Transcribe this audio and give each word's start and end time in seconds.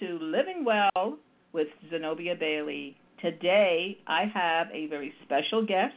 To 0.00 0.18
Living 0.20 0.64
Well 0.64 1.18
with 1.52 1.68
Zenobia 1.90 2.34
Bailey. 2.38 2.96
Today 3.20 3.98
I 4.06 4.24
have 4.32 4.68
a 4.72 4.86
very 4.86 5.12
special 5.24 5.66
guest, 5.66 5.94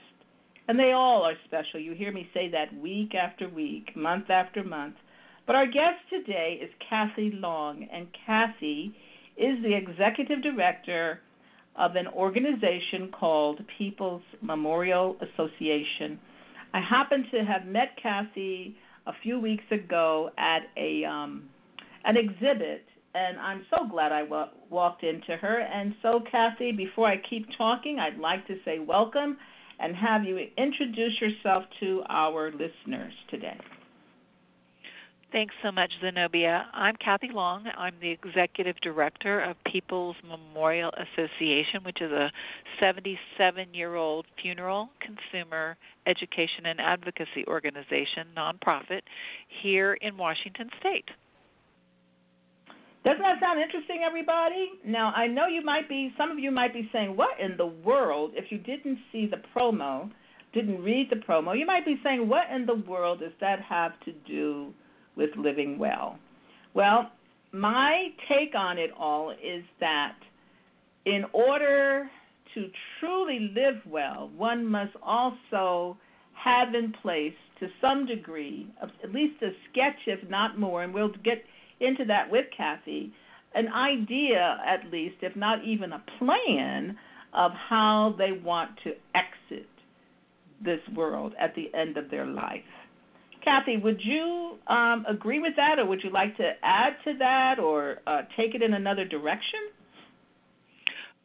and 0.67 0.79
they 0.79 0.91
all 0.91 1.23
are 1.23 1.35
special. 1.45 1.79
You 1.79 1.93
hear 1.93 2.11
me 2.11 2.27
say 2.33 2.49
that 2.49 2.75
week 2.81 3.13
after 3.13 3.47
week, 3.47 3.95
month 3.95 4.29
after 4.29 4.63
month. 4.63 4.95
But 5.45 5.55
our 5.55 5.65
guest 5.65 5.99
today 6.09 6.59
is 6.61 6.69
Kathy 6.89 7.31
Long, 7.33 7.88
and 7.93 8.08
Kathy 8.25 8.95
is 9.38 9.61
the 9.61 9.75
executive 9.75 10.41
director 10.41 11.19
of 11.75 11.95
an 11.95 12.08
organization 12.08 13.11
called 13.11 13.61
People's 13.77 14.23
Memorial 14.41 15.15
Association. 15.21 16.19
I 16.73 16.81
happened 16.81 17.25
to 17.31 17.43
have 17.43 17.67
met 17.67 17.97
Kathy 18.02 18.75
a 19.05 19.13
few 19.21 19.39
weeks 19.39 19.65
ago 19.71 20.31
at 20.38 20.61
a 20.75 21.03
um, 21.05 21.43
an 22.03 22.17
exhibit, 22.17 22.83
and 23.14 23.40
I'm 23.40 23.66
so 23.70 23.88
glad 23.90 24.12
I 24.12 24.23
walked 24.70 25.04
into 25.04 25.36
her. 25.38 25.59
And 25.59 25.95
so, 26.02 26.22
Kathy, 26.31 26.72
before 26.72 27.08
I 27.08 27.17
keep 27.30 27.48
talking, 27.58 28.00
I'd 28.00 28.20
like 28.20 28.48
to 28.48 28.56
say 28.64 28.80
welcome 28.80 29.38
and 29.80 29.95
have 29.95 30.23
you 30.23 30.38
introduce 30.58 31.20
yourself 31.20 31.64
to 31.80 32.04
our 32.08 32.52
listeners 32.52 33.14
today. 33.30 33.58
Thanks 35.32 35.56
so 35.64 35.72
much, 35.72 35.94
Zenobia. 36.02 36.66
I'm 36.73 36.98
Kathy 36.98 37.30
Long. 37.32 37.66
I'm 37.78 37.94
the 38.02 38.09
executive 38.09 38.76
director 38.82 39.39
of 39.39 39.56
People's 39.66 40.17
Memorial 40.28 40.92
Association, 40.98 41.84
which 41.84 42.02
is 42.02 42.12
a 42.12 42.30
77 42.82 43.73
year 43.73 43.95
old 43.95 44.26
funeral, 44.42 44.89
consumer, 45.00 45.78
education, 46.06 46.66
and 46.66 46.82
advocacy 46.82 47.45
organization, 47.48 48.28
nonprofit, 48.36 49.04
here 49.62 49.94
in 50.02 50.17
Washington 50.17 50.70
State. 50.82 51.09
Doesn't 53.03 53.21
that 53.21 53.39
sound 53.39 53.59
interesting, 53.59 54.02
everybody? 54.05 54.73
Now, 54.85 55.11
I 55.16 55.25
know 55.25 55.47
you 55.47 55.63
might 55.63 55.89
be, 55.89 56.13
some 56.17 56.30
of 56.30 56.38
you 56.38 56.52
might 56.52 56.73
be 56.73 56.88
saying, 56.94 57.16
what 57.16 57.39
in 57.39 57.58
the 57.58 57.66
world, 57.66 58.33
if 58.35 58.52
you 58.52 58.59
didn't 58.59 58.99
see 59.11 59.25
the 59.25 59.41
promo, 59.55 60.11
didn't 60.53 60.83
read 60.83 61.09
the 61.09 61.16
promo, 61.16 61.58
you 61.58 61.66
might 61.66 61.85
be 61.85 61.99
saying, 62.03 62.27
what 62.27 62.52
in 62.53 62.66
the 62.67 62.75
world 62.75 63.21
does 63.21 63.31
that 63.39 63.59
have 63.61 63.99
to 64.02 64.11
do 64.27 64.71
with 65.16 65.31
living 65.35 65.80
well? 65.80 66.19
Well, 66.75 67.11
my 67.52 68.09
take 68.30 68.53
on 68.55 68.77
it 68.77 68.91
all 68.97 69.31
is 69.31 69.63
that 69.80 70.15
in 71.05 71.26
order 71.33 72.09
to 72.53 72.70
truly 72.99 73.52
live 73.55 73.81
well, 73.87 74.30
one 74.37 74.65
must 74.65 74.95
also 75.02 75.97
have 76.33 76.76
in 76.76 76.93
place, 77.02 77.33
to 77.59 77.67
some 77.80 78.05
degree, 78.05 78.67
at 78.81 79.11
least 79.11 79.42
a 79.42 79.52
sketch, 79.70 79.97
if 80.08 80.27
not 80.30 80.59
more, 80.59 80.83
and 80.83 80.93
we'll 80.93 81.14
get 81.23 81.43
into 81.81 82.05
that 82.05 82.30
with 82.31 82.45
Kathy, 82.55 83.11
an 83.53 83.67
idea 83.67 84.58
at 84.65 84.92
least, 84.92 85.15
if 85.21 85.36
not 85.36 85.64
even 85.64 85.92
a 85.93 86.03
plan, 86.19 86.97
of 87.33 87.52
how 87.53 88.15
they 88.17 88.31
want 88.31 88.71
to 88.83 88.92
exit 89.15 89.67
this 90.64 90.80
world 90.95 91.33
at 91.39 91.55
the 91.55 91.73
end 91.73 91.97
of 91.97 92.09
their 92.09 92.25
life. 92.25 92.61
Kathy, 93.43 93.77
would 93.77 93.99
you 94.03 94.58
um, 94.67 95.05
agree 95.08 95.39
with 95.39 95.55
that, 95.55 95.80
or 95.80 95.86
would 95.86 96.03
you 96.03 96.11
like 96.11 96.37
to 96.37 96.52
add 96.64 96.93
to 97.05 97.17
that, 97.17 97.59
or 97.59 97.97
uh, 98.05 98.21
take 98.37 98.53
it 98.53 98.61
in 98.61 98.73
another 98.73 99.05
direction? 99.05 99.59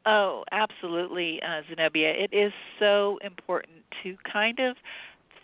Oh, 0.07 0.45
absolutely, 0.53 1.41
uh, 1.43 1.63
Zenobia. 1.69 2.11
It 2.11 2.33
is 2.33 2.53
so 2.79 3.19
important 3.23 3.83
to 4.03 4.17
kind 4.33 4.59
of 4.61 4.77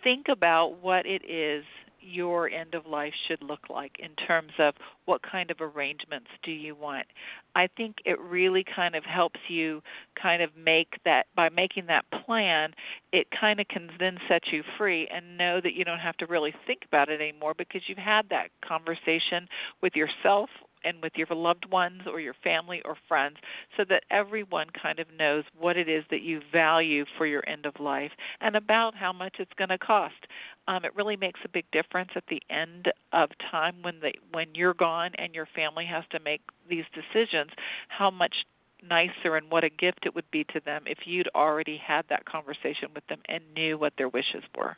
think 0.03 0.27
about 0.29 0.81
what 0.81 1.05
it 1.05 1.21
is 1.29 1.63
your 2.03 2.49
end 2.49 2.73
of 2.75 2.85
life 2.85 3.13
should 3.27 3.41
look 3.41 3.69
like 3.69 3.97
in 3.99 4.15
terms 4.27 4.51
of 4.59 4.73
what 5.05 5.21
kind 5.21 5.51
of 5.51 5.57
arrangements 5.59 6.27
do 6.43 6.51
you 6.51 6.75
want. 6.75 7.07
I 7.55 7.67
think 7.67 7.97
it 8.05 8.19
really 8.19 8.63
kind 8.75 8.95
of 8.95 9.03
helps 9.03 9.39
you 9.47 9.81
kind 10.21 10.41
of 10.41 10.49
make 10.57 10.99
that 11.05 11.27
by 11.35 11.49
making 11.49 11.85
that 11.87 12.05
plan, 12.25 12.73
it 13.11 13.27
kind 13.39 13.59
of 13.59 13.67
can 13.67 13.89
then 13.99 14.17
set 14.27 14.43
you 14.51 14.63
free 14.77 15.07
and 15.13 15.37
know 15.37 15.61
that 15.61 15.73
you 15.73 15.83
don't 15.85 15.99
have 15.99 16.17
to 16.17 16.25
really 16.25 16.53
think 16.65 16.81
about 16.85 17.09
it 17.09 17.21
anymore 17.21 17.53
because 17.57 17.81
you've 17.87 17.97
had 17.97 18.27
that 18.29 18.49
conversation 18.65 19.47
with 19.81 19.95
yourself 19.95 20.49
and 20.83 21.01
with 21.01 21.13
your 21.15 21.27
loved 21.31 21.69
ones 21.71 22.01
or 22.07 22.19
your 22.19 22.35
family 22.43 22.81
or 22.85 22.95
friends 23.07 23.37
so 23.77 23.83
that 23.89 24.03
everyone 24.11 24.67
kind 24.81 24.99
of 24.99 25.07
knows 25.17 25.43
what 25.57 25.77
it 25.77 25.89
is 25.89 26.03
that 26.09 26.21
you 26.21 26.41
value 26.51 27.05
for 27.17 27.25
your 27.25 27.47
end 27.47 27.65
of 27.65 27.79
life 27.79 28.11
and 28.41 28.55
about 28.55 28.95
how 28.95 29.13
much 29.13 29.35
it's 29.39 29.53
going 29.57 29.69
to 29.69 29.77
cost. 29.77 30.27
Um, 30.67 30.85
it 30.85 30.95
really 30.95 31.17
makes 31.17 31.39
a 31.43 31.49
big 31.49 31.65
difference 31.71 32.11
at 32.15 32.23
the 32.29 32.41
end 32.49 32.91
of 33.11 33.29
time 33.51 33.75
when 33.81 33.99
they 34.01 34.13
when 34.31 34.47
you're 34.53 34.73
gone 34.73 35.11
and 35.17 35.35
your 35.35 35.47
family 35.55 35.85
has 35.85 36.03
to 36.11 36.19
make 36.19 36.41
these 36.69 36.85
decisions 36.93 37.51
how 37.89 38.09
much 38.09 38.45
nicer 38.87 39.35
and 39.35 39.49
what 39.49 39.63
a 39.63 39.69
gift 39.69 40.05
it 40.05 40.15
would 40.15 40.29
be 40.31 40.43
to 40.45 40.59
them 40.65 40.83
if 40.85 40.99
you'd 41.05 41.29
already 41.35 41.77
had 41.77 42.05
that 42.09 42.25
conversation 42.25 42.89
with 42.93 43.05
them 43.07 43.19
and 43.29 43.43
knew 43.55 43.77
what 43.77 43.93
their 43.97 44.09
wishes 44.09 44.43
were. 44.57 44.77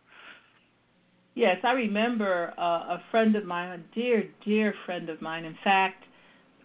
Yes, 1.36 1.58
I 1.66 1.74
remember 1.74 2.54
uh, 2.58 2.62
a 2.96 3.04
friend 3.12 3.36
of 3.36 3.44
mine, 3.44 3.80
a 3.80 3.96
dear, 3.96 4.24
dear 4.46 4.74
friend 4.86 5.10
of 5.10 5.22
mine. 5.22 5.44
In 5.44 5.58
fact, 5.66 6.02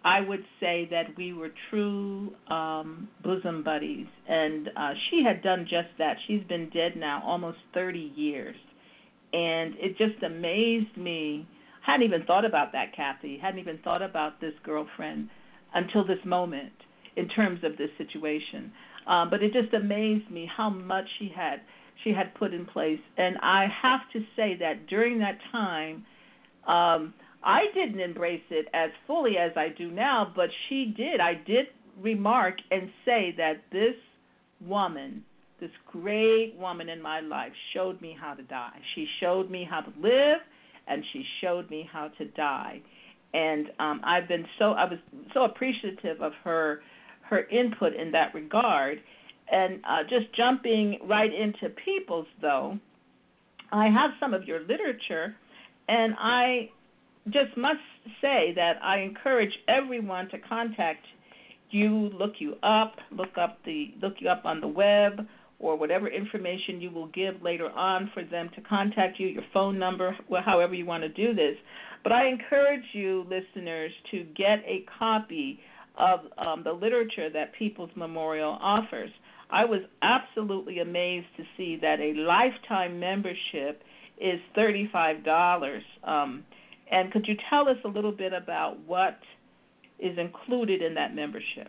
I 0.05 0.21
would 0.21 0.45
say 0.61 0.87
that 0.93 1.17
we 1.17 1.33
were 1.33 1.51
true 1.71 2.33
um, 2.49 3.09
bosom 3.25 3.65
buddies, 3.65 4.07
and 4.29 4.69
uh, 4.77 4.93
she 5.11 5.25
had 5.27 5.43
done 5.43 5.65
just 5.65 5.89
that. 5.99 6.17
She's 6.29 6.45
been 6.49 6.71
dead 6.71 6.93
now 6.97 7.21
almost 7.27 7.59
30 7.75 8.13
years, 8.15 8.55
and 9.33 9.75
it 9.77 9.99
just 9.99 10.23
amazed 10.23 10.97
me. 10.97 11.47
I 11.87 11.93
hadn't 11.93 12.07
even 12.07 12.25
thought 12.25 12.45
about 12.45 12.71
that, 12.73 12.95
Kathy. 12.95 13.39
Hadn't 13.43 13.59
even 13.59 13.79
thought 13.83 14.03
about 14.03 14.41
this 14.41 14.55
girlfriend 14.63 15.31
until 15.75 16.07
this 16.07 16.25
moment 16.25 16.73
in 17.17 17.29
terms 17.29 17.65
of 17.65 17.77
this 17.77 17.91
situation. 17.99 18.71
Um, 19.09 19.31
but 19.31 19.43
it 19.43 19.53
just 19.53 19.75
amazed 19.75 20.31
me 20.31 20.49
how 20.57 20.71
much 20.71 21.07
she 21.19 21.33
had 21.35 21.61
she 22.03 22.13
had 22.13 22.35
put 22.35 22.55
in 22.55 22.67
place. 22.67 23.01
And 23.17 23.37
I 23.39 23.67
have 23.83 24.01
to 24.13 24.21
say 24.37 24.57
that 24.61 24.87
during 24.87 25.19
that 25.19 25.39
time, 25.53 26.05
um, 26.67 27.15
I 27.43 27.67
didn't 27.75 28.01
embrace 28.01 28.43
it 28.51 28.67
as 28.75 28.91
fully 29.07 29.39
as 29.39 29.53
I 29.57 29.69
do 29.69 29.91
now, 29.91 30.33
but 30.35 30.51
she 30.69 30.93
did. 30.97 31.21
I 31.21 31.35
did 31.35 31.67
remark 32.01 32.57
and 32.71 32.91
say 33.05 33.35
that 33.39 33.63
this 33.73 33.95
woman, 34.67 35.25
this 35.61 35.71
great 35.91 36.55
woman 36.59 36.89
in 36.89 37.01
my 37.01 37.21
life, 37.21 37.53
showed 37.75 38.01
me 38.01 38.17
how 38.19 38.35
to 38.35 38.43
die. 38.43 38.79
She 38.95 39.07
showed 39.21 39.51
me 39.51 39.67
how 39.69 39.81
to 39.81 39.93
live, 40.01 40.39
and 40.87 41.03
she 41.13 41.25
showed 41.41 41.71
me 41.71 41.89
how 41.91 42.09
to 42.19 42.27
die. 42.27 42.81
And 43.33 43.69
um, 43.79 44.01
I've 44.05 44.29
been 44.29 44.45
so 44.59 44.73
I 44.73 44.85
was 44.85 44.99
so 45.33 45.45
appreciative 45.45 46.21
of 46.21 46.33
her 46.45 46.81
her 47.23 47.45
input 47.45 47.95
in 47.95 48.11
that 48.13 48.35
regard. 48.35 49.01
And 49.51 49.81
uh, 49.85 50.03
just 50.05 50.35
jumping 50.37 50.99
right 51.09 51.33
into 51.33 51.75
people's, 51.85 52.27
though, 52.41 52.79
I 53.73 53.87
have 53.87 54.11
some 54.21 54.35
of 54.35 54.45
your 54.45 54.61
literature, 54.61 55.35
and 55.89 56.15
I 56.19 56.71
just 57.27 57.57
must 57.57 57.81
say 58.21 58.53
that 58.57 58.75
I 58.83 59.01
encourage 59.01 59.53
everyone 59.69 60.29
to 60.31 60.39
contact 60.39 61.05
you, 61.71 62.11
look 62.19 62.35
you 62.39 62.55
up, 62.63 62.95
look 63.13 63.37
up 63.41 63.59
the 63.65 63.95
look 64.03 64.15
you 64.19 64.29
up 64.29 64.45
on 64.45 64.61
the 64.61 64.69
web 64.69 65.27
or 65.61 65.77
whatever 65.77 66.09
information 66.09 66.81
you 66.81 66.91
will 66.91 67.09
give 67.09 67.43
later 67.43 67.69
on 67.71 68.11
for 68.15 68.25
them 68.25 68.51
to 68.55 68.61
contact 68.63 69.21
you, 69.21 69.29
your 69.29 69.43
phone 69.53 69.79
number, 69.79 70.17
however 70.45 70.75
you 70.75 70.87
want 70.87 71.03
to 71.03 71.09
do 71.09 71.35
this. 71.35 71.55
But 72.03 72.13
I 72.13 72.29
encourage 72.29 72.85
you, 72.93 73.27
listeners, 73.29 73.93
to 74.11 74.25
get 74.35 74.61
a 74.67 74.87
copy 74.99 75.61
of 75.99 76.21
um, 76.39 76.63
the 76.65 76.73
literature 76.73 77.29
that 77.31 77.53
People's 77.59 77.91
Memorial 77.95 78.59
offers. 78.61 79.11
I 79.53 79.65
was 79.65 79.81
absolutely 80.03 80.79
amazed 80.79 81.27
to 81.37 81.45
see 81.57 81.77
that 81.83 82.01
a 82.01 82.15
lifetime 82.15 83.01
membership 83.01 83.83
is 84.21 84.41
$35. 84.57 85.81
Um, 86.05 86.45
and 86.91 87.13
could 87.13 87.27
you 87.27 87.37
tell 87.49 87.69
us 87.69 87.77
a 87.85 87.89
little 87.89 88.13
bit 88.13 88.33
about 88.33 88.79
what 88.87 89.19
is 89.99 90.19
included 90.19 90.83
in 90.83 90.95
that 90.95 91.15
membership? 91.15 91.69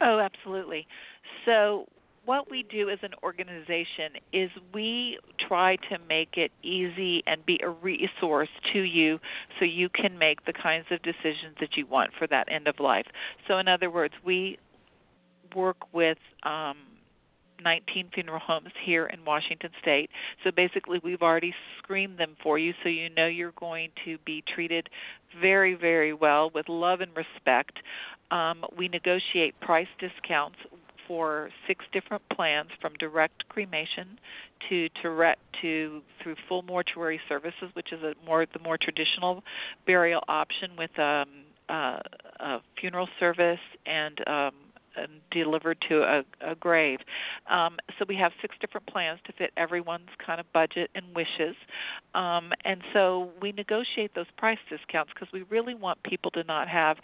Oh, 0.00 0.18
absolutely. 0.18 0.86
So, 1.44 1.86
what 2.26 2.50
we 2.50 2.64
do 2.70 2.90
as 2.90 2.98
an 3.02 3.12
organization 3.22 4.12
is 4.32 4.50
we 4.74 5.18
try 5.48 5.76
to 5.88 5.98
make 6.06 6.36
it 6.36 6.52
easy 6.62 7.22
and 7.26 7.44
be 7.46 7.58
a 7.62 7.70
resource 7.70 8.50
to 8.72 8.80
you 8.80 9.18
so 9.58 9.64
you 9.64 9.88
can 9.88 10.18
make 10.18 10.44
the 10.44 10.52
kinds 10.52 10.86
of 10.90 11.02
decisions 11.02 11.56
that 11.60 11.76
you 11.76 11.86
want 11.86 12.10
for 12.18 12.26
that 12.26 12.46
end 12.52 12.68
of 12.68 12.78
life. 12.78 13.06
So, 13.48 13.58
in 13.58 13.68
other 13.68 13.90
words, 13.90 14.14
we 14.24 14.58
work 15.54 15.92
with 15.92 16.18
um, 16.42 16.76
19 17.62 18.10
funeral 18.14 18.40
homes 18.40 18.70
here 18.84 19.06
in 19.06 19.24
Washington 19.24 19.70
State. 19.80 20.10
So 20.44 20.50
basically, 20.50 21.00
we've 21.02 21.22
already 21.22 21.54
screened 21.78 22.18
them 22.18 22.36
for 22.42 22.58
you 22.58 22.72
so 22.82 22.88
you 22.88 23.10
know 23.10 23.26
you're 23.26 23.52
going 23.52 23.90
to 24.04 24.18
be 24.24 24.42
treated 24.54 24.88
very, 25.40 25.74
very 25.74 26.12
well 26.12 26.50
with 26.54 26.68
love 26.68 27.00
and 27.00 27.10
respect. 27.16 27.78
Um, 28.30 28.64
we 28.76 28.88
negotiate 28.88 29.58
price 29.60 29.88
discounts 29.98 30.56
for 31.06 31.50
six 31.66 31.84
different 31.92 32.22
plans 32.28 32.68
from 32.80 32.92
direct 33.00 33.48
cremation 33.48 34.16
to 34.68 34.88
direct 35.02 35.40
to 35.60 36.02
through 36.22 36.36
full 36.48 36.62
mortuary 36.62 37.20
services, 37.28 37.68
which 37.72 37.92
is 37.92 38.00
a 38.02 38.14
more 38.24 38.46
the 38.52 38.60
more 38.60 38.78
traditional 38.78 39.42
burial 39.86 40.22
option 40.28 40.70
with 40.78 40.96
um, 41.00 41.28
uh, 41.68 41.98
a 42.38 42.58
funeral 42.80 43.08
service 43.18 43.58
and 43.86 44.18
um, 44.28 44.52
delivered 45.30 45.78
to 45.88 46.02
a, 46.02 46.24
a 46.40 46.54
grave. 46.54 46.98
Um, 47.48 47.78
so 47.98 48.04
we 48.08 48.16
have 48.16 48.32
six 48.40 48.56
different 48.60 48.86
plans 48.86 49.20
to 49.26 49.32
fit 49.32 49.50
everyone's 49.56 50.10
kind 50.24 50.40
of 50.40 50.52
budget 50.52 50.90
and 50.94 51.04
wishes. 51.14 51.56
Um, 52.14 52.52
and 52.64 52.82
so 52.92 53.30
we 53.40 53.52
negotiate 53.52 54.14
those 54.14 54.26
price 54.36 54.58
discounts 54.68 55.12
because 55.14 55.32
we 55.32 55.42
really 55.42 55.74
want 55.74 56.02
people 56.02 56.30
to 56.32 56.44
not 56.44 56.68
have 56.68 56.98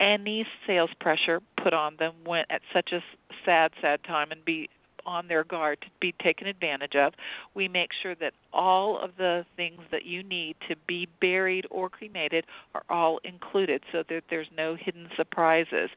any 0.00 0.46
sales 0.66 0.90
pressure 0.98 1.40
put 1.62 1.74
on 1.74 1.96
them 1.98 2.14
when 2.24 2.44
at 2.48 2.62
such 2.72 2.92
a 2.92 3.00
sad, 3.44 3.70
sad 3.80 4.02
time 4.04 4.32
and 4.32 4.44
be 4.44 4.68
on 5.06 5.28
their 5.28 5.44
guard 5.44 5.80
to 5.82 5.88
be 6.00 6.14
taken 6.22 6.46
advantage 6.46 6.94
of. 6.94 7.12
We 7.54 7.68
make 7.68 7.90
sure 8.02 8.14
that 8.16 8.32
all 8.52 8.98
of 8.98 9.10
the 9.16 9.44
things 9.56 9.80
that 9.90 10.04
you 10.04 10.22
need 10.22 10.56
to 10.68 10.76
be 10.86 11.08
buried 11.20 11.66
or 11.70 11.88
cremated 11.88 12.44
are 12.74 12.82
all 12.88 13.20
included 13.24 13.82
so 13.92 14.02
that 14.08 14.24
there's 14.30 14.48
no 14.56 14.76
hidden 14.78 15.08
surprises. 15.16 15.90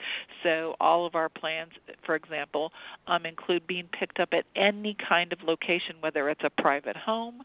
So, 0.43 0.75
all 0.79 1.05
of 1.05 1.15
our 1.15 1.29
plans, 1.29 1.71
for 2.05 2.15
example, 2.15 2.71
um, 3.07 3.25
include 3.25 3.67
being 3.67 3.87
picked 3.97 4.19
up 4.19 4.29
at 4.33 4.45
any 4.55 4.95
kind 5.07 5.33
of 5.33 5.39
location, 5.43 5.95
whether 5.99 6.29
it's 6.29 6.43
a 6.43 6.61
private 6.61 6.97
home, 6.97 7.41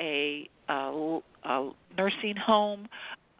a, 0.00 0.48
a, 0.68 1.20
a 1.44 1.70
nursing 1.96 2.36
home, 2.36 2.88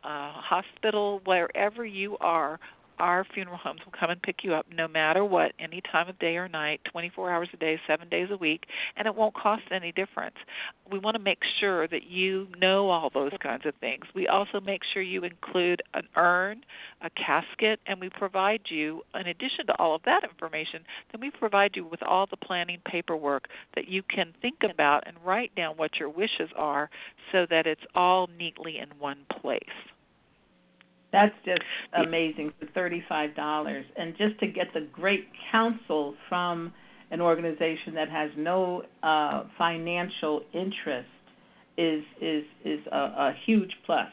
a 0.04 0.30
hospital, 0.32 1.20
wherever 1.24 1.84
you 1.84 2.16
are, 2.18 2.60
our 2.98 3.24
funeral 3.34 3.56
homes 3.56 3.80
will 3.84 3.92
come 3.98 4.10
and 4.10 4.20
pick 4.22 4.42
you 4.42 4.54
up 4.54 4.66
no 4.72 4.88
matter 4.88 5.24
what, 5.24 5.52
any 5.58 5.80
time 5.80 6.08
of 6.08 6.18
day 6.18 6.36
or 6.36 6.48
night, 6.48 6.80
24 6.90 7.30
hours 7.30 7.48
a 7.52 7.56
day, 7.56 7.78
seven 7.86 8.08
days 8.08 8.28
a 8.30 8.36
week, 8.36 8.64
and 8.96 9.06
it 9.06 9.14
won't 9.14 9.34
cost 9.34 9.62
any 9.70 9.92
difference. 9.92 10.36
We 10.90 10.98
want 10.98 11.16
to 11.16 11.22
make 11.22 11.40
sure 11.60 11.88
that 11.88 12.04
you 12.04 12.48
know 12.58 12.88
all 12.90 13.10
those 13.12 13.32
kinds 13.42 13.66
of 13.66 13.74
things. 13.76 14.04
We 14.14 14.28
also 14.28 14.60
make 14.60 14.82
sure 14.92 15.02
you 15.02 15.24
include 15.24 15.82
an 15.94 16.04
urn, 16.16 16.64
a 17.02 17.10
casket, 17.10 17.80
and 17.86 18.00
we 18.00 18.08
provide 18.10 18.62
you, 18.68 19.02
in 19.14 19.26
addition 19.26 19.66
to 19.66 19.78
all 19.78 19.94
of 19.94 20.02
that 20.04 20.24
information, 20.24 20.80
then 21.12 21.20
we 21.20 21.30
provide 21.30 21.72
you 21.74 21.84
with 21.84 22.02
all 22.02 22.26
the 22.26 22.36
planning 22.36 22.78
paperwork 22.84 23.48
that 23.74 23.88
you 23.88 24.02
can 24.02 24.32
think 24.40 24.56
about 24.68 25.04
and 25.06 25.16
write 25.24 25.54
down 25.54 25.76
what 25.76 25.96
your 25.98 26.08
wishes 26.08 26.50
are 26.56 26.90
so 27.32 27.46
that 27.50 27.66
it's 27.66 27.82
all 27.94 28.28
neatly 28.38 28.78
in 28.78 28.88
one 28.98 29.18
place. 29.40 29.62
That's 31.12 31.34
just 31.44 31.62
amazing 31.92 32.52
for 32.58 32.66
$35. 32.66 33.84
And 33.96 34.16
just 34.16 34.38
to 34.40 34.46
get 34.46 34.66
the 34.74 34.86
great 34.92 35.28
counsel 35.50 36.14
from 36.28 36.72
an 37.10 37.20
organization 37.20 37.94
that 37.94 38.08
has 38.10 38.30
no 38.36 38.82
uh, 39.02 39.44
financial 39.56 40.42
interest 40.52 41.08
is 41.78 42.02
is 42.20 42.44
is 42.64 42.80
a, 42.90 42.96
a 42.96 43.34
huge 43.44 43.70
plus. 43.84 44.08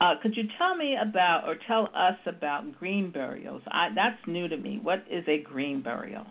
Uh, 0.00 0.14
could 0.22 0.36
you 0.36 0.44
tell 0.58 0.76
me 0.76 0.96
about 1.00 1.44
or 1.46 1.56
tell 1.66 1.88
us 1.94 2.18
about 2.26 2.78
green 2.78 3.10
burials? 3.10 3.62
I, 3.68 3.88
that's 3.94 4.18
new 4.26 4.46
to 4.48 4.56
me. 4.56 4.78
What 4.82 5.04
is 5.10 5.24
a 5.26 5.38
green 5.38 5.82
burial? 5.82 6.26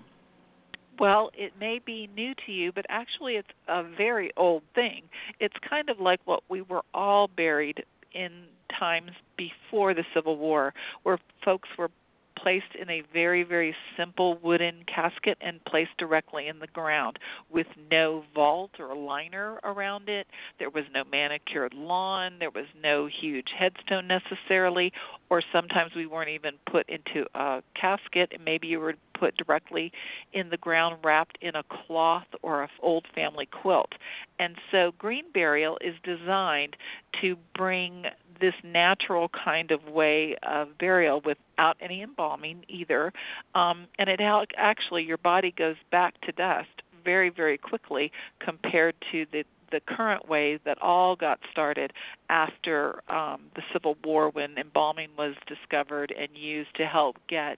Well, 1.00 1.32
it 1.34 1.54
may 1.60 1.80
be 1.84 2.10
new 2.16 2.34
to 2.46 2.52
you, 2.52 2.72
but 2.72 2.86
actually 2.90 3.34
it's 3.34 3.50
a 3.68 3.84
very 3.84 4.32
old 4.38 4.64
thing. 4.76 5.04
It's 5.40 5.56
kind 5.68 5.90
of 5.90 6.00
like 6.00 6.22
what 6.26 6.44
we 6.48 6.62
were 6.62 6.84
all 6.94 7.28
buried 7.28 7.84
in 8.14 8.46
times 8.80 9.12
before 9.38 9.94
the 9.94 10.04
Civil 10.14 10.38
War, 10.38 10.74
where 11.04 11.20
folks 11.44 11.70
were 11.78 11.90
placed 12.38 12.76
in 12.80 12.90
a 12.90 13.02
very, 13.14 13.44
very 13.44 13.76
simple 13.98 14.38
wooden 14.44 14.84
casket 14.94 15.38
and 15.42 15.64
placed 15.66 15.98
directly 15.98 16.48
in 16.48 16.60
the 16.60 16.68
ground 16.68 17.18
with 17.50 17.68
no 17.92 18.24
vault 18.34 18.72
or 18.80 18.96
liner 18.96 19.60
around 19.64 20.10
it. 20.10 20.28
There 20.60 20.70
was 20.70 20.84
no 20.94 21.04
manicured 21.10 21.74
lawn. 21.74 22.34
There 22.40 22.52
was 22.52 22.66
no 22.82 23.08
huge 23.08 23.48
headstone 23.58 24.08
necessarily, 24.08 24.92
or 25.30 25.42
sometimes 25.52 25.92
we 25.96 26.06
weren't 26.06 26.30
even 26.30 26.56
put 26.70 26.88
into 26.90 27.26
a 27.34 27.62
casket 27.80 28.32
and 28.34 28.44
maybe 28.44 28.68
you 28.68 28.80
were 28.80 28.96
put 29.20 29.36
directly 29.38 29.92
in 30.34 30.50
the 30.50 30.58
ground 30.58 30.98
wrapped 31.04 31.38
in 31.42 31.56
a 31.56 31.64
cloth 31.64 32.28
or 32.42 32.64
an 32.64 32.70
old 32.82 33.06
family 33.16 33.46
quilt. 33.46 33.94
And 34.40 34.56
so 34.72 34.92
green 34.98 35.26
burial 35.34 35.78
is 35.82 35.96
designed 36.04 36.76
to 37.22 37.38
bring 37.56 38.06
this 38.40 38.54
natural 38.64 39.30
kind 39.30 39.72
of 39.72 39.84
way 39.86 40.36
of 40.44 40.78
burial 40.78 41.22
without 41.26 41.78
any 41.82 42.02
embalming 42.02 42.66
either. 42.68 43.12
Um, 43.54 43.88
and 44.00 44.10
it 44.10 44.20
actually, 44.58 45.04
your 45.04 45.18
body 45.18 45.54
goes 45.58 45.76
back 45.92 46.20
to 46.22 46.32
dust 46.32 46.70
very, 47.04 47.30
very 47.30 47.58
quickly 47.58 48.12
compared 48.40 48.96
to 49.12 49.26
the 49.32 49.44
the 49.72 49.82
current 49.88 50.30
way 50.30 50.60
that 50.64 50.80
all 50.82 51.16
got 51.16 51.40
started 51.52 51.92
after 52.30 53.02
um, 53.12 53.42
the 53.56 53.62
Civil 53.74 53.98
War 54.04 54.30
when 54.30 54.58
embalming 54.58 55.10
was 55.18 55.34
discovered 55.48 56.14
and 56.18 56.30
used 56.34 56.74
to 56.76 56.86
help 56.86 57.18
get 57.28 57.58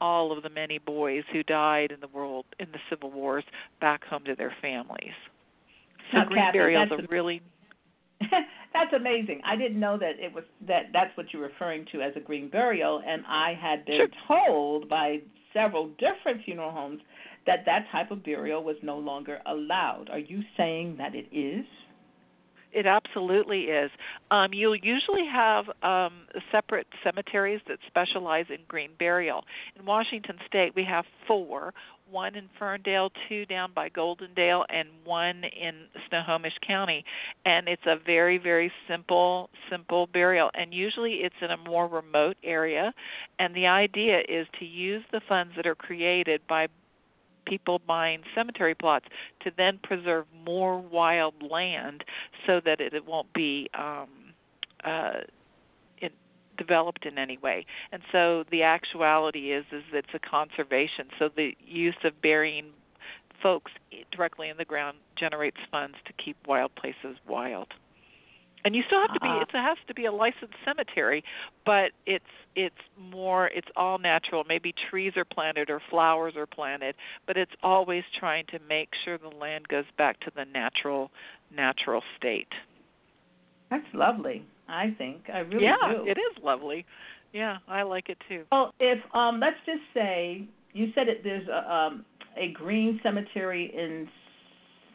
all 0.00 0.30
of 0.30 0.42
the 0.42 0.50
many 0.50 0.78
boys 0.78 1.24
who 1.32 1.42
died 1.42 1.90
in 1.90 2.00
the 2.00 2.08
world 2.08 2.46
in 2.60 2.68
the 2.72 2.78
Civil 2.88 3.10
Wars 3.10 3.44
back 3.80 4.04
home 4.04 4.24
to 4.24 4.34
their 4.34 4.54
families. 4.62 5.14
So 6.12 6.18
now, 6.18 6.24
green 6.24 6.42
Kathy, 6.44 6.58
burials 6.58 6.92
are 6.92 7.06
really 7.10 7.42
that's 8.78 8.94
amazing. 8.94 9.40
I 9.44 9.56
didn't 9.56 9.80
know 9.80 9.98
that 9.98 10.18
it 10.18 10.32
was 10.32 10.44
that 10.66 10.86
that's 10.92 11.16
what 11.16 11.26
you're 11.32 11.42
referring 11.42 11.86
to 11.92 12.00
as 12.00 12.12
a 12.16 12.20
green 12.20 12.48
burial, 12.48 13.02
and 13.06 13.24
I 13.26 13.54
had 13.60 13.84
been 13.84 13.96
sure. 13.96 14.46
told 14.46 14.88
by 14.88 15.18
several 15.52 15.88
different 15.98 16.44
funeral 16.44 16.70
homes 16.70 17.00
that 17.46 17.64
that 17.66 17.86
type 17.90 18.10
of 18.10 18.22
burial 18.22 18.62
was 18.62 18.76
no 18.82 18.98
longer 18.98 19.38
allowed. 19.46 20.08
Are 20.10 20.18
you 20.18 20.42
saying 20.56 20.96
that 20.98 21.14
it 21.14 21.26
is? 21.34 21.64
It 22.70 22.86
absolutely 22.86 23.62
is. 23.62 23.90
Um, 24.30 24.52
you'll 24.52 24.76
usually 24.76 25.26
have 25.32 25.64
um, 25.82 26.26
separate 26.52 26.86
cemeteries 27.02 27.60
that 27.66 27.78
specialize 27.86 28.44
in 28.50 28.58
green 28.68 28.90
burial. 28.98 29.44
In 29.78 29.86
Washington 29.86 30.36
State, 30.46 30.74
we 30.76 30.84
have 30.84 31.06
four 31.26 31.72
one 32.10 32.34
in 32.34 32.48
Ferndale, 32.58 33.10
two 33.28 33.46
down 33.46 33.72
by 33.74 33.88
Goldendale, 33.88 34.64
and 34.68 34.88
one 35.04 35.44
in 35.44 35.86
Snohomish 36.08 36.56
County. 36.66 37.04
And 37.44 37.68
it's 37.68 37.86
a 37.86 37.96
very, 38.04 38.38
very 38.38 38.72
simple, 38.88 39.50
simple 39.70 40.06
burial. 40.06 40.50
And 40.54 40.72
usually 40.72 41.20
it's 41.22 41.34
in 41.40 41.50
a 41.50 41.56
more 41.56 41.86
remote 41.86 42.36
area. 42.42 42.92
And 43.38 43.54
the 43.54 43.66
idea 43.66 44.20
is 44.28 44.46
to 44.58 44.64
use 44.64 45.04
the 45.12 45.20
funds 45.28 45.52
that 45.56 45.66
are 45.66 45.74
created 45.74 46.40
by 46.48 46.68
people 47.46 47.80
buying 47.86 48.20
cemetery 48.34 48.74
plots 48.74 49.06
to 49.40 49.50
then 49.56 49.78
preserve 49.82 50.26
more 50.44 50.78
wild 50.78 51.34
land 51.42 52.04
so 52.46 52.60
that 52.64 52.80
it, 52.80 52.92
it 52.92 53.06
won't 53.06 53.32
be 53.32 53.68
um, 53.78 54.08
uh, 54.84 55.20
developed 56.58 57.06
in 57.06 57.18
any 57.18 57.38
way. 57.38 57.64
And 57.92 58.02
so 58.12 58.44
the 58.50 58.62
actuality 58.62 59.52
is 59.52 59.64
is 59.72 59.84
it's 59.92 60.08
a 60.14 60.18
conservation. 60.18 61.08
So 61.18 61.30
the 61.34 61.56
use 61.64 61.96
of 62.04 62.20
burying 62.20 62.72
folks 63.42 63.72
directly 64.10 64.48
in 64.48 64.56
the 64.56 64.64
ground 64.64 64.98
generates 65.16 65.58
funds 65.70 65.96
to 66.06 66.12
keep 66.12 66.36
wild 66.46 66.74
places 66.74 67.16
wild. 67.26 67.68
And 68.64 68.74
you 68.74 68.82
still 68.86 69.00
have 69.00 69.14
to 69.14 69.20
be 69.20 69.28
uh-huh. 69.28 69.44
it 69.48 69.62
has 69.62 69.78
to 69.86 69.94
be 69.94 70.04
a 70.06 70.12
licensed 70.12 70.56
cemetery, 70.64 71.22
but 71.64 71.92
it's 72.06 72.24
it's 72.56 72.74
more 72.98 73.46
it's 73.46 73.68
all 73.76 73.98
natural. 73.98 74.44
Maybe 74.48 74.74
trees 74.90 75.12
are 75.16 75.24
planted 75.24 75.70
or 75.70 75.80
flowers 75.88 76.34
are 76.36 76.46
planted, 76.46 76.96
but 77.26 77.36
it's 77.36 77.52
always 77.62 78.02
trying 78.18 78.46
to 78.46 78.58
make 78.68 78.90
sure 79.04 79.16
the 79.16 79.28
land 79.28 79.68
goes 79.68 79.84
back 79.96 80.20
to 80.20 80.32
the 80.34 80.44
natural 80.44 81.10
natural 81.54 82.02
state. 82.16 82.48
That's 83.70 83.86
lovely. 83.94 84.44
I 84.68 84.94
think 84.98 85.22
I 85.32 85.38
really 85.40 85.64
yeah, 85.64 85.76
do. 85.90 86.06
it 86.06 86.18
is 86.18 86.42
lovely. 86.42 86.84
Yeah, 87.32 87.58
I 87.66 87.82
like 87.82 88.08
it 88.08 88.18
too. 88.28 88.44
Well, 88.52 88.74
if 88.80 88.98
um, 89.14 89.40
let's 89.40 89.56
just 89.66 89.82
say 89.94 90.46
you 90.72 90.92
said 90.94 91.08
it, 91.08 91.22
there's 91.24 91.48
a, 91.48 91.72
um, 91.72 92.04
a 92.36 92.52
green 92.52 93.00
cemetery 93.02 93.72
in 93.74 94.08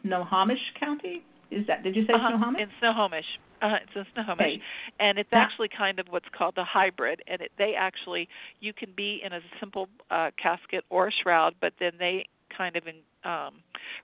Snohomish 0.02 0.58
County. 0.78 1.22
Is 1.50 1.66
that? 1.66 1.82
Did 1.82 1.94
you 1.96 2.06
say 2.06 2.14
uh-huh. 2.14 2.30
Snohomish? 2.30 2.62
In 2.62 2.68
Snohomish. 2.80 3.24
Uh, 3.62 3.76
it's 3.82 3.92
in 3.94 4.04
Snohomish, 4.12 4.46
Okay. 4.46 4.60
and 5.00 5.18
it's 5.18 5.32
actually 5.32 5.68
kind 5.68 5.98
of 5.98 6.06
what's 6.10 6.26
called 6.36 6.54
a 6.58 6.64
hybrid. 6.64 7.22
And 7.26 7.40
it, 7.40 7.52
they 7.56 7.74
actually, 7.78 8.28
you 8.60 8.72
can 8.74 8.90
be 8.94 9.22
in 9.24 9.32
a 9.32 9.40
simple 9.58 9.88
uh, 10.10 10.32
casket 10.36 10.84
or 10.90 11.08
a 11.08 11.12
shroud, 11.12 11.54
but 11.60 11.72
then 11.80 11.92
they 11.98 12.26
kind 12.54 12.76
of 12.76 12.82
in, 12.86 12.96
um, 13.30 13.54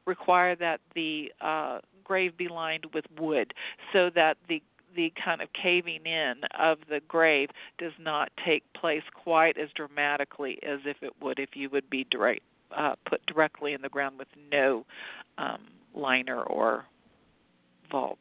require 0.07 0.57
that 0.57 0.81
the 0.95 1.31
uh, 1.43 1.81
grave 2.05 2.39
be 2.39 2.49
lined 2.49 2.87
with 2.95 3.05
wood, 3.19 3.53
so 3.93 4.09
that 4.15 4.39
the 4.49 4.63
the 4.95 5.13
kind 5.23 5.41
of 5.41 5.49
caving 5.53 6.05
in 6.05 6.35
of 6.59 6.79
the 6.89 7.01
grave 7.09 7.51
does 7.79 7.93
not 7.99 8.31
take 8.45 8.63
place 8.73 9.03
quite 9.15 9.57
as 9.59 9.69
dramatically 9.75 10.59
as 10.63 10.81
if 10.85 10.97
it 11.03 11.13
would 11.21 11.39
if 11.39 11.51
you 11.55 11.69
would 11.71 11.89
be 11.91 12.07
direct, 12.11 12.43
uh, 12.77 12.95
put 13.09 13.25
directly 13.27 13.73
in 13.73 13.83
the 13.83 13.89
ground 13.89 14.19
with 14.19 14.29
no 14.51 14.85
um, 15.39 15.61
liner 15.95 16.43
or 16.43 16.85
vault. 17.91 18.21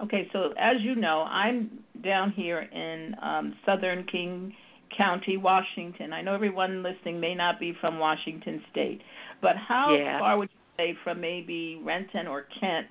Okay, 0.00 0.28
so 0.32 0.52
as 0.58 0.76
you 0.80 0.94
know, 0.94 1.22
I'm 1.22 1.70
down 2.02 2.32
here 2.32 2.60
in 2.60 3.14
um, 3.22 3.54
southern 3.64 4.04
King 4.04 4.52
County, 4.96 5.36
Washington. 5.36 6.12
I 6.12 6.22
know 6.22 6.34
everyone 6.34 6.82
listening 6.82 7.20
may 7.20 7.34
not 7.34 7.60
be 7.60 7.72
from 7.80 7.98
Washington 7.98 8.62
State, 8.70 9.00
but 9.40 9.56
how 9.56 9.94
Yeah. 9.94 10.18
far 10.18 10.38
would 10.38 10.50
you 10.50 10.84
say 10.84 10.94
from 11.04 11.20
maybe 11.20 11.80
Renton 11.82 12.26
or 12.26 12.46
Kent 12.60 12.88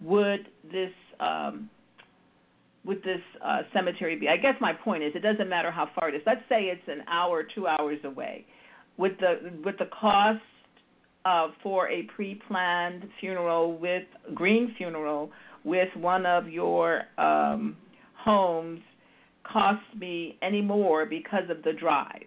would 0.00 0.48
this 0.64 0.92
um, 1.20 1.70
would 2.90 3.04
this 3.04 3.20
uh, 3.44 3.60
cemetery 3.72 4.16
be? 4.16 4.28
I 4.28 4.36
guess 4.36 4.54
my 4.60 4.72
point 4.72 5.04
is, 5.04 5.12
it 5.14 5.20
doesn't 5.20 5.48
matter 5.48 5.70
how 5.70 5.88
far 5.94 6.08
it 6.08 6.14
is. 6.16 6.22
Let's 6.26 6.40
say 6.48 6.64
it's 6.64 6.82
an 6.88 7.04
hour, 7.08 7.44
two 7.54 7.68
hours 7.68 7.98
away. 8.02 8.44
With 8.96 9.12
the 9.20 9.52
with 9.64 9.78
the 9.78 9.86
cost 9.98 10.40
uh, 11.24 11.48
for 11.62 11.88
a 11.88 12.02
pre-planned 12.16 13.04
funeral 13.20 13.78
with 13.78 14.02
green 14.34 14.74
funeral 14.76 15.30
with 15.64 15.88
one 15.94 16.26
of 16.26 16.48
your 16.48 17.02
um, 17.16 17.76
homes 18.16 18.80
cost 19.44 19.84
me 19.96 20.36
any 20.42 20.60
more 20.60 21.06
because 21.06 21.48
of 21.48 21.62
the 21.62 21.72
drive, 21.72 22.26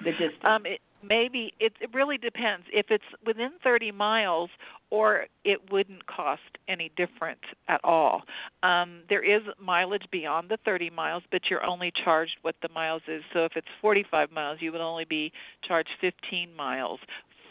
the 0.00 0.10
distance. 0.10 0.42
Um, 0.42 0.66
it, 0.66 0.80
maybe 1.02 1.52
it, 1.60 1.72
it 1.80 1.92
really 1.94 2.18
depends. 2.18 2.66
If 2.72 2.86
it's 2.90 3.04
within 3.24 3.52
30 3.62 3.92
miles, 3.92 4.50
or 4.90 5.26
it 5.44 5.70
wouldn't 5.70 6.06
cost 6.06 6.42
any 6.68 6.90
difference 6.96 7.40
at 7.68 7.80
all. 7.82 8.22
Um, 8.62 9.00
there 9.08 9.22
is 9.22 9.42
mileage 9.60 10.06
beyond 10.12 10.48
the 10.48 10.58
30 10.64 10.90
miles, 10.90 11.24
but 11.32 11.42
you're 11.50 11.64
only 11.64 11.92
charged 12.04 12.36
what 12.42 12.54
the 12.62 12.68
miles 12.68 13.02
is. 13.08 13.22
So 13.32 13.44
if 13.44 13.52
it's 13.56 13.66
45 13.80 14.30
miles, 14.30 14.58
you 14.60 14.70
would 14.70 14.80
only 14.80 15.04
be 15.04 15.32
charged 15.66 15.90
15 16.00 16.54
miles 16.54 17.00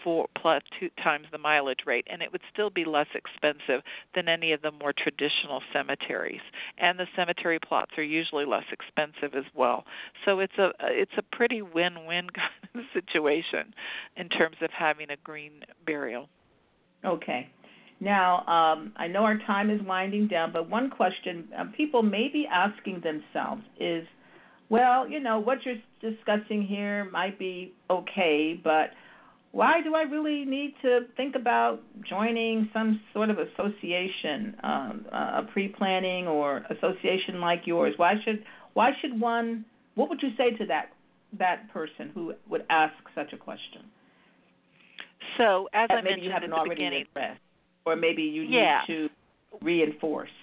for 0.05 0.27
plus 0.39 0.61
two 0.79 0.89
times 1.03 1.25
the 1.31 1.37
mileage 1.39 1.79
rate, 1.87 2.05
and 2.09 2.21
it 2.21 2.31
would 2.31 2.43
still 2.53 2.69
be 2.69 2.85
less 2.85 3.07
expensive 3.15 3.81
than 4.13 4.29
any 4.29 4.51
of 4.51 4.61
the 4.61 4.71
more 4.71 4.93
traditional 4.93 5.61
cemeteries. 5.73 6.41
And 6.77 6.99
the 6.99 7.07
cemetery 7.15 7.57
plots 7.59 7.91
are 7.97 8.03
usually 8.03 8.45
less 8.45 8.65
expensive 8.71 9.35
as 9.35 9.51
well. 9.55 9.83
So 10.23 10.39
it's 10.39 10.57
a 10.59 10.69
it's 10.83 11.17
a 11.17 11.23
pretty 11.35 11.63
win-win 11.63 12.29
kind 12.35 12.51
of 12.75 12.81
situation 12.93 13.73
in 14.15 14.29
terms 14.29 14.57
of 14.61 14.69
having 14.69 15.09
a 15.09 15.17
green 15.23 15.63
burial. 15.85 16.29
Okay. 17.03 17.49
Now, 17.99 18.45
um, 18.45 18.93
I 18.97 19.07
know 19.07 19.23
our 19.23 19.39
time 19.39 19.71
is 19.71 19.81
winding 19.81 20.27
down, 20.27 20.51
but 20.51 20.69
one 20.69 20.91
question 20.91 21.47
uh, 21.57 21.65
people 21.75 22.03
may 22.03 22.27
be 22.31 22.45
asking 22.45 23.01
themselves 23.01 23.63
is, 23.79 24.05
well, 24.69 25.09
you 25.09 25.19
know, 25.19 25.39
what 25.39 25.59
you're 25.65 25.81
discussing 26.01 26.61
here 26.61 27.05
might 27.05 27.39
be 27.39 27.73
okay, 27.89 28.59
but 28.61 28.89
why 29.55 29.81
do 29.81 29.95
I 29.95 30.01
really 30.01 30.43
need 30.43 30.73
to 30.81 31.07
think 31.15 31.33
about 31.33 31.79
joining 32.07 32.69
some 32.73 32.99
sort 33.13 33.29
of 33.29 33.37
association, 33.39 34.53
um, 34.61 35.05
a 35.13 35.43
pre-planning 35.53 36.27
or 36.27 36.65
association 36.69 37.39
like 37.39 37.61
yours? 37.63 37.93
Why 37.95 38.15
should 38.25 38.43
why 38.73 38.89
should 38.99 39.17
one? 39.17 39.63
What 39.95 40.09
would 40.09 40.21
you 40.21 40.31
say 40.37 40.51
to 40.57 40.65
that 40.65 40.89
that 41.39 41.71
person 41.71 42.11
who 42.13 42.33
would 42.49 42.65
ask 42.69 42.95
such 43.15 43.31
a 43.31 43.37
question? 43.37 43.83
So 45.37 45.69
as 45.73 45.87
I 45.89 45.95
maybe 45.95 46.03
mentioned 46.03 46.23
you 46.25 46.31
haven't 46.31 46.51
at 46.51 46.55
the 46.55 46.59
already 46.59 46.75
beginning, 46.75 47.05
addressed, 47.15 47.39
or 47.85 47.95
maybe 47.95 48.23
you 48.23 48.41
Yeah. 48.41 48.81
need 48.89 48.93
to 48.93 49.09
reinforce. 49.61 50.35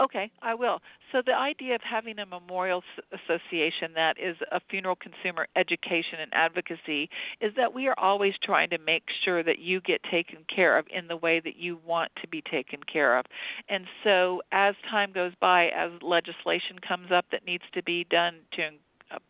Okay, 0.00 0.30
I 0.42 0.54
will. 0.54 0.80
So 1.10 1.22
the 1.26 1.34
idea 1.34 1.74
of 1.74 1.80
having 1.82 2.20
a 2.20 2.26
memorial 2.26 2.84
association 3.12 3.92
that 3.96 4.16
is 4.16 4.36
a 4.52 4.60
funeral 4.70 4.94
consumer 4.94 5.48
education 5.56 6.20
and 6.20 6.32
advocacy 6.32 7.10
is 7.40 7.52
that 7.56 7.74
we 7.74 7.88
are 7.88 7.98
always 7.98 8.34
trying 8.40 8.70
to 8.70 8.78
make 8.78 9.02
sure 9.24 9.42
that 9.42 9.58
you 9.58 9.80
get 9.80 10.00
taken 10.08 10.44
care 10.54 10.78
of 10.78 10.86
in 10.94 11.08
the 11.08 11.16
way 11.16 11.40
that 11.40 11.56
you 11.56 11.80
want 11.84 12.12
to 12.22 12.28
be 12.28 12.42
taken 12.42 12.78
care 12.90 13.18
of. 13.18 13.26
And 13.68 13.86
so 14.04 14.40
as 14.52 14.76
time 14.88 15.10
goes 15.12 15.32
by, 15.40 15.66
as 15.68 15.90
legislation 16.00 16.78
comes 16.86 17.10
up 17.10 17.24
that 17.32 17.44
needs 17.44 17.64
to 17.74 17.82
be 17.82 18.06
done 18.08 18.36
to 18.52 18.70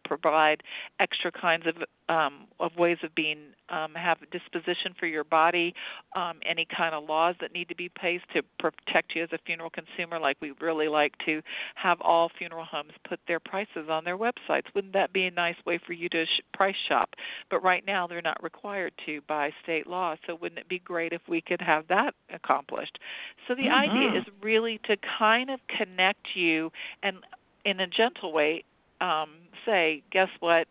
provide 0.05 0.63
extra 1.01 1.31
kinds 1.31 1.67
of 1.67 1.77
um, 2.09 2.47
of 2.59 2.75
ways 2.77 2.97
of 3.03 3.15
being 3.15 3.39
um, 3.69 3.95
have 3.95 4.19
disposition 4.31 4.95
for 4.99 5.07
your 5.07 5.25
body, 5.25 5.75
um, 6.17 6.39
any 6.49 6.67
kind 6.75 6.95
of 6.95 7.05
laws 7.05 7.35
that 7.41 7.53
need 7.53 7.69
to 7.69 7.75
be 7.75 7.91
placed 7.91 8.25
to 8.35 8.43
protect 8.59 9.15
you 9.15 9.23
as 9.23 9.29
a 9.33 9.39
funeral 9.45 9.69
consumer. 9.69 10.19
Like 10.19 10.39
we 10.41 10.53
really 10.61 10.89
like 10.89 11.13
to 11.27 11.43
have 11.75 12.01
all 12.01 12.31
funeral 12.39 12.65
homes 12.65 12.93
put 13.07 13.21
their 13.29 13.41
prices 13.41 13.91
on 13.91 14.05
their 14.05 14.17
websites. 14.17 14.65
Wouldn't 14.75 14.95
that 14.95 15.13
be 15.13 15.25
a 15.25 15.31
nice 15.31 15.57
way 15.67 15.79
for 15.87 15.93
you 15.93 16.09
to 16.09 16.25
sh- 16.25 16.41
price 16.55 16.77
shop? 16.89 17.11
But 17.51 17.63
right 17.63 17.85
now 17.87 18.07
they're 18.07 18.23
not 18.23 18.43
required 18.43 18.95
to 19.05 19.21
by 19.29 19.51
state 19.63 19.87
law. 19.87 20.17
So 20.27 20.35
wouldn't 20.35 20.59
it 20.59 20.69
be 20.69 20.79
great 20.79 21.13
if 21.13 21.21
we 21.29 21.43
could 21.43 21.61
have 21.61 21.89
that 21.89 22.15
accomplished? 22.33 22.99
So 23.47 23.55
the 23.55 23.69
idea 23.69 24.09
Mhm. 24.09 24.17
is 24.17 24.25
really 24.41 24.79
to 24.85 24.97
kind 24.97 25.51
of 25.51 25.61
connect 25.67 26.35
you 26.35 26.73
and 27.03 27.19
in 27.67 27.81
a 27.81 27.87
gentle 27.87 28.33
way 28.33 28.65
um, 29.01 29.31
say, 29.69 30.03
guess 30.11 30.29
what? 30.41 30.67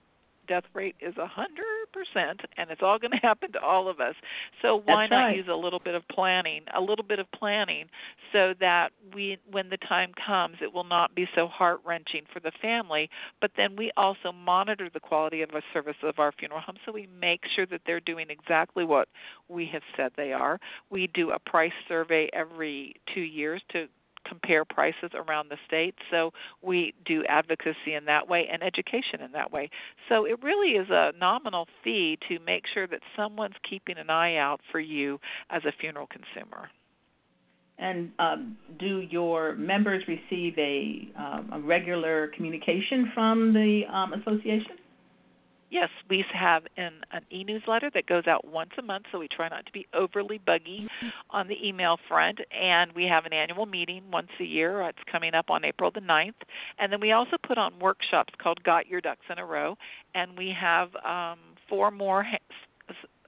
Death 0.48 0.63
rate 0.74 0.96
is 1.01 1.18
a 1.18 1.27
hundred 1.27 1.92
percent, 1.92 2.39
and 2.56 2.72
it's 2.72 2.82
all 2.82 2.98
going 2.98 3.12
to 3.12 3.18
happen 3.18 3.51
to 3.51 3.60
all 3.60 3.89
of 3.89 4.00
us. 4.00 4.16
So 4.62 4.77
why 4.77 5.04
That's 5.04 5.12
not 5.12 5.18
right. 5.18 5.36
use 5.36 5.48
a 5.51 5.56
little 5.56 5.80
bit 5.80 5.94
of 5.94 6.08
planning, 6.08 6.62
a 6.75 6.80
little 6.80 7.04
bit 7.04 7.20
of 7.20 7.30
planning, 7.32 7.88
so 8.32 8.54
that 8.60 8.89
we, 9.13 9.38
when 9.51 9.70
the 9.70 9.77
time 9.77 10.12
comes, 10.25 10.56
it 10.62 10.74
will 10.74 10.86
not 10.86 11.13
be 11.13 11.27
so 11.36 11.48
heart 11.48 11.82
wrenching 11.86 12.22
for 12.32 12.39
the 12.39 12.51
family. 12.62 13.10
But 13.42 13.51
then 13.58 13.75
we 13.75 13.92
also 13.98 14.32
monitor 14.32 14.89
the 14.94 15.01
quality 15.01 15.42
of 15.42 15.50
our 15.54 15.62
service 15.74 15.98
of 16.01 16.18
our 16.18 16.32
funeral 16.32 16.62
home, 16.62 16.77
so 16.86 16.94
we 16.94 17.10
make 17.20 17.42
sure 17.54 17.66
that 17.66 17.82
they're 17.86 18.00
doing 18.00 18.27
exactly 18.30 18.86
what 18.86 19.10
we 19.50 19.70
have 19.74 19.84
said 19.98 20.13
they 20.16 20.32
are. 20.32 20.60
We 20.89 21.08
do 21.13 21.32
a 21.32 21.39
price 21.39 21.74
survey 21.89 22.30
every 22.34 22.96
two 23.13 23.22
years 23.22 23.62
to 23.74 23.88
compare 24.28 24.66
prices 24.66 25.12
around 25.14 25.50
the 25.50 25.58
state. 25.66 25.96
So 26.12 26.32
we 26.62 26.94
do 27.06 27.24
advocacy 27.26 27.94
in 27.96 28.06
that 28.06 28.28
way 28.28 28.48
and 28.52 28.64
education 28.64 29.22
in 29.22 29.32
that 29.34 29.52
way. 29.52 29.70
So 30.10 30.26
it 30.26 30.42
really 30.44 30.72
is 30.72 30.90
a 30.90 31.14
nominal 31.20 31.68
fee 31.84 32.18
to 32.30 32.40
make 32.40 32.64
sure 32.74 32.88
that 32.88 33.02
someone's 33.16 33.56
keeping 33.68 33.98
an 33.98 34.10
eye 34.10 34.38
out 34.38 34.62
for 34.72 34.80
you 34.80 35.20
as 35.50 35.64
a 35.66 35.72
funeral 35.80 36.08
consumer. 36.08 36.70
And 37.80 38.12
um, 38.18 38.58
do 38.80 39.02
your 39.10 39.56
members 39.56 40.04
receive 40.08 40.58
a, 40.58 41.10
um, 41.16 41.50
a 41.54 41.60
regular 41.60 42.30
communication 42.36 43.12
from 43.14 43.54
the 43.54 43.84
um, 43.92 44.14
association? 44.14 44.78
Yes, 45.70 45.90
we 46.10 46.24
have 46.34 46.64
an, 46.78 47.02
an 47.12 47.24
e-newsletter 47.30 47.92
that 47.94 48.08
goes 48.08 48.26
out 48.26 48.46
once 48.46 48.72
a 48.78 48.82
month, 48.82 49.08
so 49.12 49.20
we 49.20 49.28
try 49.28 49.50
not 49.50 49.66
to 49.66 49.72
be 49.74 49.86
overly 49.94 50.38
buggy 50.38 50.88
on 51.30 51.50
the 51.50 51.68
email 51.68 51.98
front. 52.08 52.40
And 52.52 52.94
we 52.94 53.04
have 53.04 53.26
an 53.26 53.34
annual 53.34 53.66
meeting 53.66 54.04
once 54.12 54.30
a 54.40 54.46
year. 54.46 54.82
It's 54.84 54.98
coming 55.12 55.34
up 55.34 55.50
on 55.50 55.66
April 55.66 55.92
the 55.92 56.00
9th. 56.00 56.36
And 56.80 56.92
then 56.92 57.02
we 57.02 57.12
also 57.12 57.36
put 57.46 57.58
on 57.58 57.78
workshops 57.80 58.34
called 58.42 58.64
Got 58.64 58.88
Your 58.88 59.02
Ducks 59.02 59.26
in 59.30 59.40
a 59.40 59.46
Row. 59.46 59.78
And 60.16 60.38
we 60.38 60.56
have 60.58 60.96
um, 61.04 61.40
four 61.68 61.92
more 61.92 62.24
ha- 62.24 62.38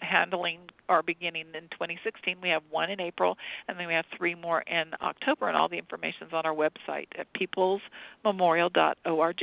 handling 0.01 0.59
are 0.87 1.03
beginning 1.03 1.47
in 1.53 1.63
2016. 1.71 2.37
We 2.41 2.47
have 2.49 2.63
one 2.69 2.89
in 2.89 3.01
April, 3.01 3.37
and 3.67 3.77
then 3.77 3.87
we 3.87 3.93
have 3.93 4.05
three 4.17 4.33
more 4.33 4.61
in 4.61 4.91
October. 5.01 5.49
And 5.49 5.57
all 5.57 5.69
the 5.69 5.77
information 5.77 6.27
is 6.27 6.33
on 6.33 6.45
our 6.45 6.55
website 6.55 7.07
at 7.17 7.27
peoplesmemorial.org. 7.33 9.41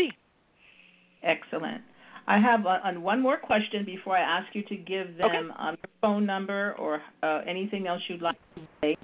Excellent. 1.22 1.82
I 2.28 2.38
have 2.38 2.66
uh, 2.66 2.78
on 2.82 3.02
one 3.02 3.22
more 3.22 3.36
question 3.36 3.84
before 3.84 4.16
I 4.16 4.20
ask 4.20 4.54
you 4.54 4.62
to 4.64 4.76
give 4.76 5.16
them 5.16 5.52
um, 5.58 5.76
your 5.76 5.90
phone 6.00 6.26
number 6.26 6.74
or 6.78 7.00
uh, 7.22 7.42
anything 7.46 7.86
else 7.86 8.02
you'd 8.08 8.22
like 8.22 8.36
to 8.56 8.62
say. 8.80 8.96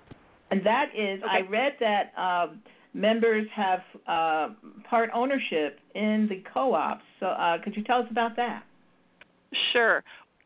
And 0.50 0.64
that 0.66 0.86
is, 0.96 1.22
I 1.28 1.48
read 1.48 1.72
that 1.80 2.12
um, 2.20 2.60
members 2.94 3.46
have 3.54 3.80
uh, 4.06 4.48
part 4.88 5.10
ownership 5.14 5.78
in 5.94 6.26
the 6.28 6.42
co-ops. 6.52 7.04
So 7.20 7.26
uh, 7.26 7.58
could 7.62 7.76
you 7.76 7.84
tell 7.84 8.00
us 8.00 8.06
about 8.10 8.36
that? 8.36 8.64
Sure. 9.72 10.02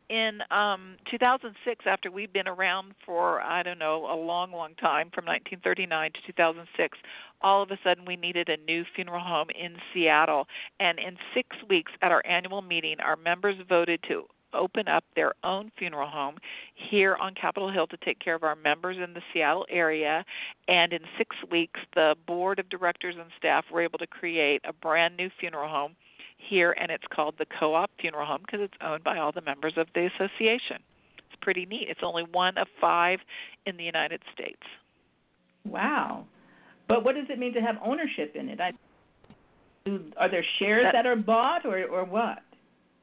In 0.09 0.41
um, 0.53 0.97
2006, 1.11 1.85
after 1.87 2.13
we've 2.13 2.33
been 2.33 2.47
around 2.47 2.95
for, 3.05 3.41
I 3.41 3.65
don't 3.65 3.79
know, 3.79 4.07
a 4.07 4.15
long, 4.15 4.53
long 4.53 4.75
time, 4.77 5.11
from 5.13 5.27
1939 5.27 6.13
to 6.13 6.21
2006, 6.27 6.99
all 7.43 7.63
of 7.63 7.73
a 7.73 7.79
sudden 7.83 8.05
we 8.05 8.15
needed 8.15 8.49
a 8.49 8.57
new 8.57 8.85
funeral 8.95 9.21
home 9.21 9.49
in 9.51 9.77
Seattle. 9.93 10.47
And 10.79 11.01
in 11.01 11.17
six 11.35 11.57
weeks 11.69 11.91
at 12.03 12.13
our 12.13 12.23
annual 12.25 12.63
meeting, 12.63 13.01
our 13.01 13.17
members 13.17 13.57
voted 13.69 14.01
to 14.09 14.27
open 14.55 14.87
up 14.87 15.05
their 15.17 15.33
own 15.43 15.73
funeral 15.77 16.09
home 16.09 16.37
here 16.75 17.17
on 17.17 17.35
Capitol 17.35 17.71
Hill 17.71 17.89
to 17.89 17.97
take 17.99 18.21
care 18.21 18.37
of 18.37 18.45
our 18.45 18.57
members 18.57 18.97
in 19.03 19.13
the 19.13 19.23
Seattle 19.33 19.67
area. 19.69 20.25
And 20.69 20.93
in 20.93 21.01
six 21.19 21.35
weeks, 21.51 21.81
the 21.95 22.15
board 22.27 22.61
of 22.61 22.69
directors 22.69 23.17
and 23.19 23.31
staff 23.37 23.65
were 23.73 23.83
able 23.83 23.99
to 23.99 24.07
create 24.07 24.63
a 24.65 24.73
brand 24.73 25.17
new 25.17 25.31
funeral 25.41 25.69
home 25.69 25.97
here, 26.37 26.76
and 26.78 26.90
it's 26.90 27.05
called 27.12 27.35
the 27.38 27.47
Co 27.59 27.75
op 27.75 27.90
Funeral 28.00 28.26
Home 28.26 28.40
because 28.45 28.61
it's 28.62 28.75
owned 28.83 29.05
by 29.05 29.19
all 29.19 29.33
the 29.33 29.40
members 29.40 29.75
of 29.76 29.87
the 29.95 30.09
association. 30.14 30.78
It's 31.19 31.37
pretty 31.40 31.66
neat. 31.66 31.87
It's 31.88 32.00
only 32.02 32.25
one 32.33 32.57
of 32.59 32.66
five 32.81 33.19
in 33.66 33.76
the 33.76 33.85
United 33.85 34.23
States. 34.33 34.62
Wow. 35.64 36.26
But 36.88 37.05
what 37.05 37.16
does 37.16 37.26
it 37.28 37.38
mean 37.38 37.52
to 37.55 37.61
have 37.61 37.76
ownership 37.85 38.37
in 38.37 38.49
it? 38.49 38.61
I, 38.61 38.73
are 40.16 40.31
there 40.31 40.45
shares 40.59 40.85
that, 40.85 40.93
that 40.93 41.07
are 41.07 41.16
bought 41.16 41.64
or, 41.64 41.85
or 41.85 42.05
what? 42.05 42.38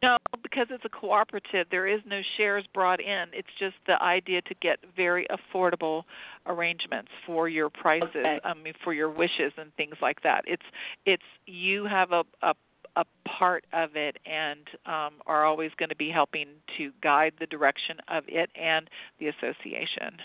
No, 0.02 0.18
because 0.42 0.68
it's 0.70 0.84
a 0.84 0.90
cooperative, 0.90 1.68
there 1.72 1.88
is 1.88 2.02
no 2.06 2.20
shares 2.36 2.66
brought 2.74 3.00
in. 3.00 3.28
It's 3.32 3.48
just 3.58 3.76
the 3.88 4.02
idea 4.04 4.42
to 4.42 4.54
get 4.62 4.80
very 4.98 5.26
affordable 5.32 6.04
arrangements 6.46 7.10
for 7.26 7.48
your 7.48 7.70
prices, 7.70 8.10
okay. 8.14 8.40
I 8.44 8.54
mean 8.54 8.74
for 8.84 8.94
your 8.94 9.10
wishes 9.10 9.54
and 9.58 9.74
things 9.76 9.96
like 10.02 10.22
that. 10.24 10.44
It's 10.46 10.64
it's 11.06 11.24
you 11.46 11.86
have 11.86 12.12
a 12.12 12.24
a 12.42 12.54
a 12.96 13.06
part 13.28 13.66
of 13.74 13.96
it 13.96 14.18
and 14.26 14.60
um, 14.86 15.14
are 15.26 15.46
always 15.46 15.72
going 15.78 15.90
to 15.90 15.96
be 15.96 16.10
helping 16.10 16.48
to 16.78 16.92
guide 17.02 17.34
the 17.40 17.48
direction 17.48 17.98
of 18.08 18.24
it 18.28 18.50
and 18.56 18.90
the 19.20 19.28
association. 19.28 20.18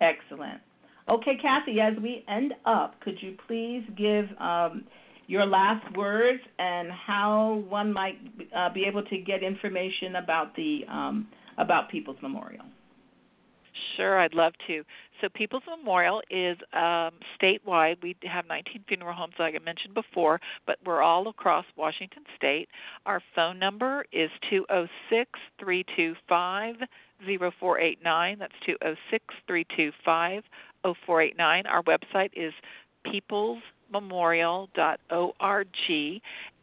Excellent. 0.00 0.60
Okay, 1.08 1.36
Kathy, 1.40 1.80
as 1.80 1.94
we 2.02 2.24
end 2.28 2.54
up, 2.64 3.00
could 3.00 3.20
you 3.20 3.36
please 3.46 3.82
give 3.96 4.26
um, 4.38 4.84
your 5.26 5.46
last 5.46 5.84
words 5.96 6.40
and 6.58 6.90
how 6.90 7.64
one 7.68 7.92
might 7.92 8.18
uh, 8.56 8.72
be 8.72 8.84
able 8.84 9.02
to 9.04 9.18
get 9.18 9.42
information 9.42 10.16
about 10.16 10.54
the 10.56 10.80
um, 10.88 11.28
about 11.58 11.90
People's 11.90 12.16
Memorial? 12.22 12.64
Sure, 13.96 14.18
I'd 14.18 14.34
love 14.34 14.52
to. 14.66 14.84
So, 15.20 15.28
People's 15.28 15.62
Memorial 15.68 16.20
is 16.30 16.56
um, 16.72 17.12
statewide. 17.40 17.96
We 18.02 18.16
have 18.24 18.46
19 18.48 18.84
funeral 18.88 19.14
homes, 19.14 19.34
like 19.38 19.54
I 19.54 19.64
mentioned 19.64 19.94
before, 19.94 20.40
but 20.66 20.78
we're 20.84 21.02
all 21.02 21.28
across 21.28 21.64
Washington 21.76 22.24
State. 22.36 22.68
Our 23.06 23.22
phone 23.34 23.58
number 23.58 24.04
is 24.12 24.30
206 24.50 25.30
325 25.60 26.76
0489. 27.26 28.38
That's 28.38 28.52
206 28.66 29.24
325 29.46 30.42
0489. 30.82 31.66
Our 31.66 31.82
website 31.84 32.30
is 32.34 32.52
peoplesmemorial.org 33.92 35.66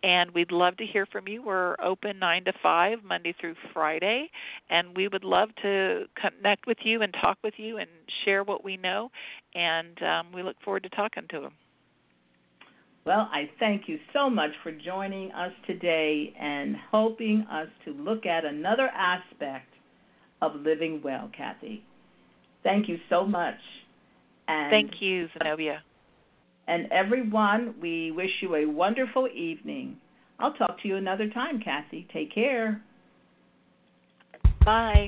and 0.02 0.32
we'd 0.32 0.52
love 0.52 0.78
to 0.78 0.86
hear 0.86 1.06
from 1.06 1.28
you. 1.28 1.44
We're 1.44 1.76
open 1.84 2.20
9 2.20 2.46
to 2.46 2.54
5 2.64 3.04
Monday 3.04 3.36
through 3.40 3.56
Friday 3.74 4.30
and 4.70 4.96
we 4.96 5.08
would 5.08 5.24
love 5.24 5.50
to 5.62 6.06
connect 6.16 6.68
with 6.68 6.78
you 6.84 7.02
and 7.02 7.14
talk 7.22 7.38
with 7.44 7.56
you 7.58 7.78
and 7.78 7.90
share 8.24 8.44
what 8.44 8.64
we 8.64 8.78
know 8.78 9.10
and 9.56 10.02
um, 10.04 10.32
we 10.34 10.44
look 10.44 10.56
forward 10.64 10.84
to 10.84 10.90
talking 10.90 11.24
to 11.30 11.42
them. 11.42 11.54
Well, 13.06 13.30
I 13.32 13.50
thank 13.60 13.84
you 13.88 13.98
so 14.14 14.30
much 14.30 14.52
for 14.62 14.72
joining 14.72 15.32
us 15.32 15.52
today 15.66 16.34
and 16.40 16.76
helping 16.92 17.46
us 17.50 17.68
to 17.86 17.92
look 17.92 18.26
at 18.26 18.46
another 18.46 18.88
aspect 18.88 19.68
of 20.42 20.56
living 20.56 21.02
well, 21.04 21.30
Kathy. 21.36 21.84
Thank 22.64 22.88
you 22.88 22.98
so 23.10 23.26
much. 23.26 23.56
And 24.48 24.70
Thank 24.70 25.02
you, 25.02 25.28
Zenobia. 25.38 25.82
And 26.70 26.86
everyone, 26.92 27.74
we 27.82 28.12
wish 28.12 28.30
you 28.44 28.54
a 28.54 28.66
wonderful 28.66 29.28
evening. 29.28 29.98
I'll 30.38 30.54
talk 30.54 30.80
to 30.84 30.88
you 30.88 30.98
another 30.98 31.28
time, 31.28 31.60
Kathy. 31.60 32.08
Take 32.14 32.32
care. 32.34 32.84
Bye. 34.64 35.08